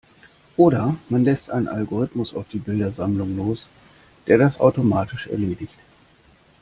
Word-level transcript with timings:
Oder 0.57 0.95
man 1.09 1.23
lässt 1.25 1.51
einen 1.51 1.67
Algorithmus 1.67 2.33
auf 2.33 2.47
die 2.47 2.57
Bildersammlung 2.57 3.37
los, 3.37 3.69
der 4.25 4.39
das 4.39 4.59
automatisch 4.59 5.27
erledigt. 5.27 5.75